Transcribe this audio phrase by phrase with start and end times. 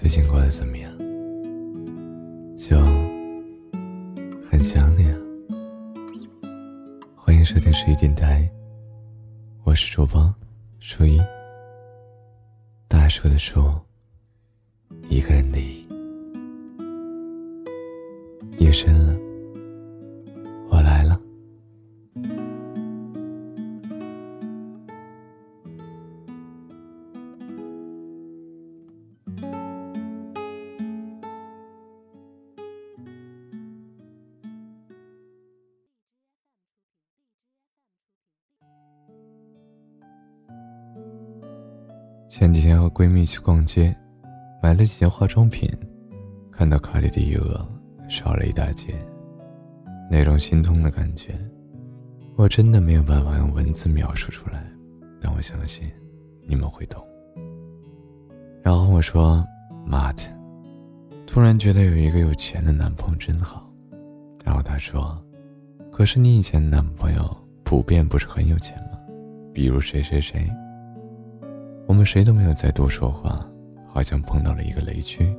[0.00, 0.90] 最近过得怎么样？
[2.56, 2.74] 就
[4.50, 5.14] 很想你啊！
[7.14, 8.50] 欢迎收听十一电台，
[9.62, 10.34] 我是主播
[10.78, 11.20] 初一，
[12.88, 13.62] 大树的树，
[15.10, 15.58] 一个人的。
[18.56, 19.14] 夜深了，
[42.30, 43.92] 前几天和闺蜜去逛街，
[44.62, 45.68] 买了几件化妆品，
[46.52, 47.68] 看到卡里的余额
[48.08, 48.94] 少了一大截，
[50.08, 51.36] 那种心痛的感觉，
[52.36, 54.64] 我真的没有办法用文字描述出来，
[55.20, 55.90] 但我相信
[56.46, 57.04] 你们会懂。
[58.62, 59.44] 然后我说
[59.84, 60.22] ：“妈的，
[61.26, 63.68] 突然觉得有一个有钱的男朋友真好。”
[64.44, 65.20] 然后他说
[65.90, 69.00] ：“可是你以前的男朋友普遍不是很有钱吗？
[69.52, 70.48] 比如谁谁谁。”
[71.90, 73.44] 我们谁都没有再多说话，
[73.92, 75.36] 好像碰到了一个雷区，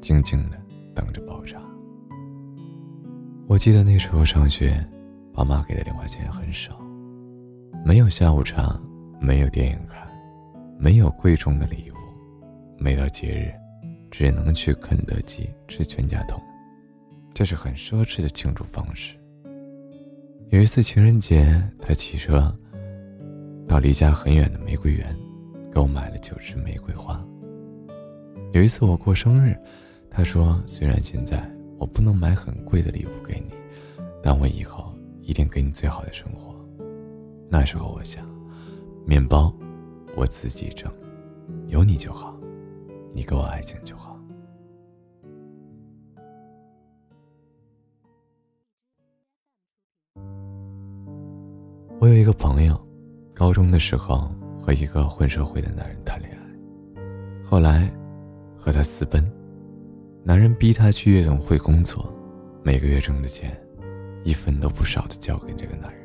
[0.00, 0.60] 静静的
[0.92, 1.62] 等着爆炸。
[3.46, 4.84] 我记得那时候上学，
[5.32, 6.76] 爸妈给的零花钱很少，
[7.84, 8.76] 没有下午茶，
[9.20, 10.04] 没有电影看，
[10.76, 11.94] 没有贵重的礼物，
[12.80, 13.52] 每到节日，
[14.10, 16.42] 只能去肯德基吃全家桶，
[17.32, 19.14] 这是很奢侈的庆祝方式。
[20.50, 22.52] 有一次情人节，他骑车
[23.68, 25.16] 到离家很远的玫瑰园。
[25.72, 27.24] 给我买了九支玫瑰花。
[28.52, 29.56] 有一次我过生日，
[30.10, 33.54] 他说：“虽然现在我不能买很贵的礼物给你，
[34.22, 36.54] 但我以后一定给你最好的生活。”
[37.48, 38.22] 那时候我想，
[39.06, 39.50] 面包
[40.14, 40.92] 我自己挣，
[41.68, 42.38] 有你就好，
[43.10, 44.18] 你给我爱情就好。
[51.98, 52.78] 我有一个朋友，
[53.32, 54.30] 高中的时候。
[54.62, 57.92] 和一个混社会的男人谈恋爱，后来
[58.56, 59.28] 和他私奔，
[60.22, 62.08] 男人逼他去夜总会工作，
[62.62, 63.60] 每个月挣的钱
[64.22, 66.00] 一分都不少的交给这个男人，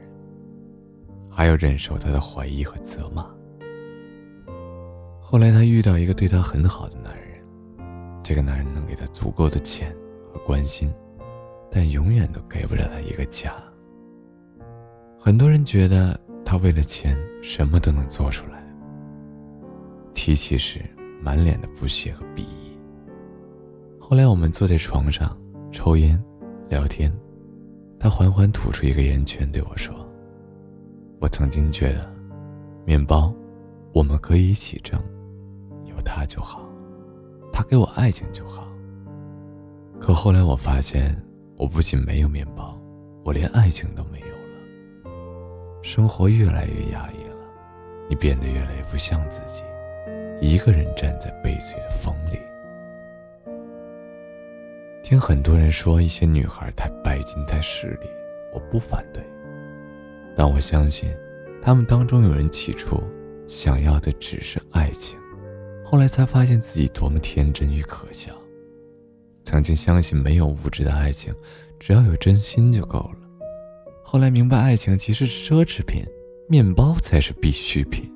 [1.30, 3.28] 还要忍受他的怀疑和责骂。
[5.22, 7.40] 后来他遇到一个对他很好的男人，
[8.24, 9.96] 这个男人能给他足够的钱
[10.34, 10.92] 和关心，
[11.70, 13.54] 但永远都给不了他一个家。
[15.20, 16.20] 很多人觉得。
[16.50, 18.66] 他为了钱什么都能做出来。
[20.14, 20.80] 提起时，
[21.22, 22.72] 满脸的不屑和鄙夷。
[24.00, 25.38] 后来我们坐在床上
[25.74, 26.18] 抽烟
[26.70, 27.12] 聊天，
[28.00, 29.94] 他缓缓吐出一个烟圈，对我说
[31.20, 32.10] ：“我曾经觉得，
[32.86, 33.34] 面包
[33.94, 34.98] 我们可以一起挣，
[35.84, 36.66] 有他就好，
[37.52, 38.72] 他给我爱情就好。
[40.00, 41.14] 可后来我发现，
[41.58, 42.80] 我不仅没有面包，
[43.26, 44.28] 我连爱情都没有。”
[45.88, 47.38] 生活越来越压抑了，
[48.10, 49.64] 你变得越来越不像自己，
[50.42, 52.38] 一个人站在悲催的风里。
[55.02, 58.10] 听很多人说一些女孩太拜金、太势利，
[58.54, 59.24] 我不反对，
[60.36, 61.10] 但我相信，
[61.64, 63.02] 他们当中有人起初
[63.48, 65.18] 想要的只是爱情，
[65.86, 68.34] 后来才发现自己多么天真与可笑。
[69.46, 71.34] 曾经相信没有物质的爱情，
[71.80, 73.27] 只要有真心就够了。
[74.10, 76.02] 后来明白，爱情其实是奢侈品，
[76.48, 78.10] 面包才是必需品。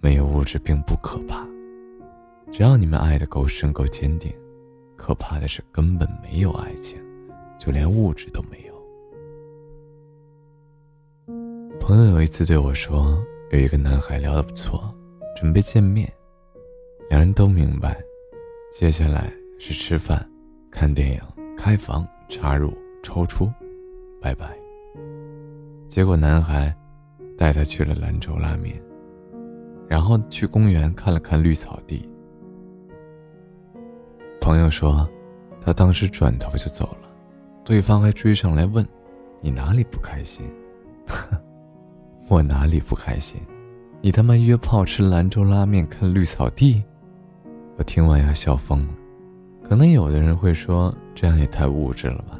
[0.00, 1.44] 没有物质并不可怕，
[2.52, 4.32] 只要你们爱的够深、够坚定。
[4.96, 6.96] 可怕的是根本没有爱情，
[7.58, 8.72] 就连物质都没有。
[11.80, 13.20] 朋友有一次对我说，
[13.50, 14.94] 有一个男孩聊得不错，
[15.34, 16.08] 准备见面，
[17.08, 18.00] 两人都明白，
[18.70, 20.24] 接下来是吃饭、
[20.70, 21.20] 看电影、
[21.56, 23.50] 开房、插入、抽出，
[24.20, 24.56] 拜拜。
[25.88, 26.74] 结果男孩
[27.36, 28.80] 带她去了兰州拉面，
[29.88, 32.08] 然后去公园看了看绿草地。
[34.40, 35.08] 朋友说，
[35.60, 37.08] 他当时转头就走了，
[37.64, 38.86] 对方还追上来问
[39.40, 40.46] ：“你哪里不开心？”
[42.26, 43.38] 我哪里不开心？
[44.00, 46.82] 你他妈约炮吃兰州拉面看绿草地？
[47.76, 48.94] 我听完要笑疯了。
[49.68, 52.39] 可能有的人会说，这样也太物质了吧。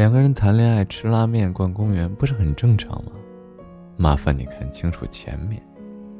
[0.00, 3.12] 两个人谈恋爱吃拉面逛公园不是很正常吗？
[3.98, 5.62] 麻烦你看清楚前面，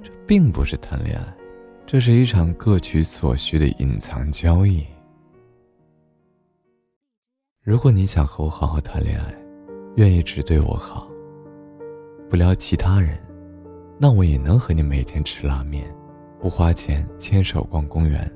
[0.02, 1.34] 这并不是谈恋爱，
[1.86, 4.84] 这是一场各取所需的隐藏交易。
[7.62, 9.34] 如果你想和我好好谈恋爱，
[9.96, 11.08] 愿意只对我好，
[12.28, 13.18] 不聊其他人，
[13.98, 15.90] 那我也能和你每天吃拉面，
[16.38, 18.30] 不花钱牵手逛公园，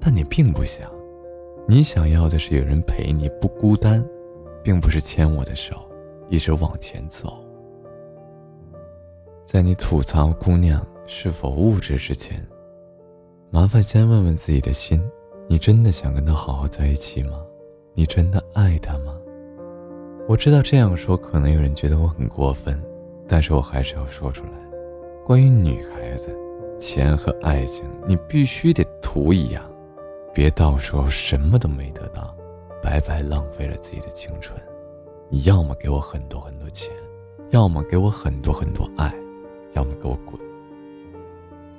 [0.00, 0.90] 但你并不想，
[1.68, 4.04] 你想要的是有人陪你，不孤单，
[4.68, 5.74] 并不是牵我的手，
[6.28, 7.42] 一直往前走。
[9.42, 12.46] 在你吐槽姑娘是否物质之前，
[13.48, 15.02] 麻烦先问问自己的心：
[15.48, 17.40] 你真的想跟她好好在一起吗？
[17.94, 19.16] 你真的爱她吗？
[20.28, 22.78] 我知道这样说可能有人觉得我很过分，
[23.26, 24.50] 但是我还是要说出来。
[25.24, 26.30] 关于女孩子，
[26.78, 29.64] 钱和爱情，你必须得图一样，
[30.34, 32.36] 别到时候什么都没得到，
[32.82, 34.58] 白白浪费了自己的青春。
[35.28, 36.92] 你要么给我很多很多钱，
[37.50, 39.14] 要么给我很多很多爱，
[39.72, 40.40] 要么给我滚。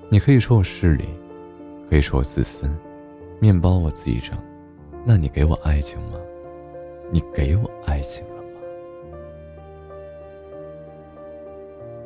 [0.10, 1.10] 你可以说我势利，
[1.90, 2.70] 可以说我自私，
[3.40, 4.38] 面包我自己挣，
[5.06, 6.20] 那你给我爱情吗？
[7.12, 8.50] 你给我爱情了吗？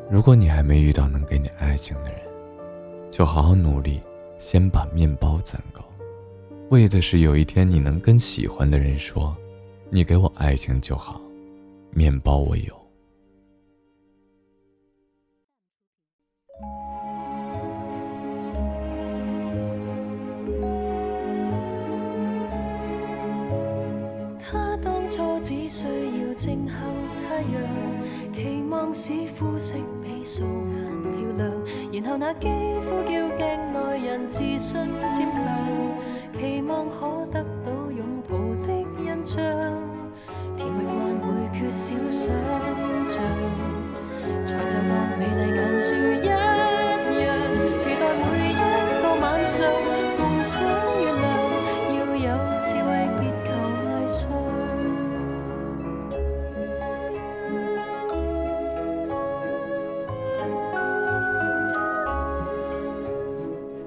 [0.10, 2.20] 如果你还没遇到能给你爱情的人，
[3.12, 4.02] 就好好努力，
[4.40, 5.82] 先把面包攒够，
[6.74, 9.38] 为的是有一天你能跟喜欢的人说
[9.94, 11.22] ：“你给我爱情就好，
[11.92, 12.74] 面包我有。”
[24.40, 26.74] 他当初只需要静候
[27.28, 27.54] 太阳，
[28.34, 31.52] 期望使肤色比素颜漂亮，
[31.94, 32.48] 然后那肌
[32.82, 34.74] 肤叫镜内人自信
[35.12, 35.46] 渐强，
[36.40, 38.38] 期望可得到拥抱
[38.68, 39.42] 的印象，
[40.58, 42.36] 甜蜜惯会缺少想
[43.08, 43.24] 像，
[44.44, 44.84] 才骤见
[45.18, 46.38] 美丽眼珠一样，
[47.84, 48.54] 期待每一
[49.02, 49.56] 个晚上
[50.18, 50.54] 共赏
[51.00, 51.24] 月亮，
[51.96, 52.28] 要有
[52.62, 52.88] 智慧
[53.20, 53.48] 别求
[53.80, 54.20] 迷信。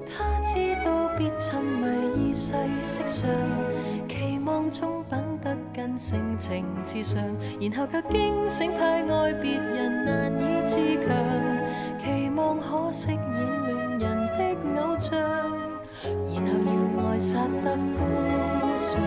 [0.07, 0.51] 他知
[0.83, 2.06] 道别沉迷。
[2.33, 2.53] 世
[2.83, 3.29] 色上，
[4.07, 7.21] 期望中品得跟性情至上，
[7.59, 10.75] 然后却惊醒太爱别人，难以自
[11.05, 11.09] 强。
[12.03, 13.17] 期望可饰演
[13.65, 14.05] 恋人
[14.37, 14.39] 的
[14.81, 15.17] 偶像，
[16.03, 16.71] 然后要
[17.03, 18.01] 爱杀得高
[18.77, 19.01] 尚，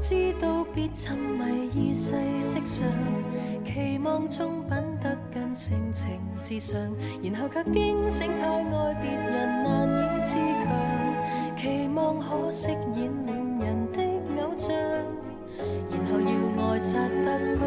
[0.00, 2.88] 知道别沉迷于世色上，
[3.66, 4.70] 期望中品
[5.02, 6.80] 得更性情至上，
[7.22, 10.66] 然后却惊醒太爱别人难以自强，
[11.54, 14.74] 期望可饰演恋人的偶像，
[15.90, 16.30] 然后要
[16.64, 17.66] 爱杀得高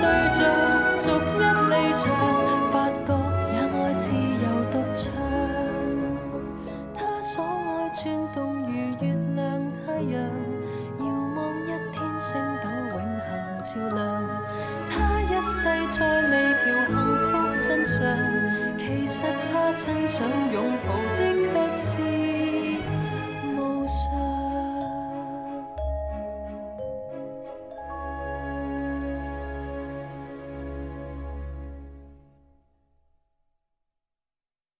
[0.00, 0.44] 对象
[1.00, 2.04] 逐一离场
[2.70, 3.14] 发觉
[3.52, 5.12] 也爱自由独唱
[6.94, 10.20] 他所爱转动如月亮太阳
[11.00, 13.30] 遥望一天星斗永恒
[13.62, 14.04] 照亮
[14.90, 17.96] 他一世再未调幸福真相
[18.78, 19.22] 其实
[19.52, 22.45] 他真想拥抱的却是。